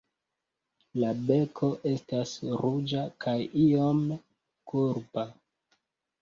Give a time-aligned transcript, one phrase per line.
[1.01, 2.31] La beko estas
[2.63, 3.35] ruĝa kaj
[3.67, 4.19] iome
[4.73, 5.29] kurba.